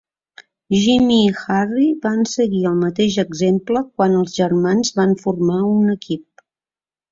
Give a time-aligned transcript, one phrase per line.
[0.77, 6.47] Jimmy i Harry van seguir el mateix exemple quan els germans van formar un equip.